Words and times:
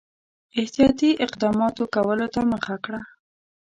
احتیاطي 0.59 1.09
اقداماتو 1.25 1.83
کولو 1.95 2.27
ته 2.33 2.41
مخه 2.51 2.75
کړه. 2.83 3.01